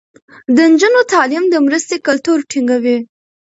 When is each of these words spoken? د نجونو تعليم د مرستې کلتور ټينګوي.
د 0.55 0.57
نجونو 0.71 1.01
تعليم 1.13 1.43
د 1.49 1.55
مرستې 1.65 1.95
کلتور 2.07 2.37
ټينګوي. 2.51 2.97